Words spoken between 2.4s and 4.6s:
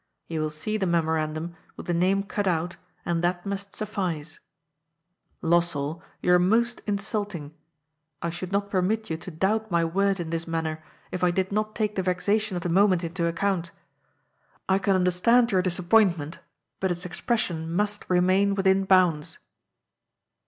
out, and that must suffice.